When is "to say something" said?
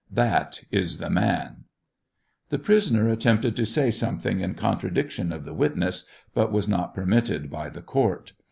3.55-4.39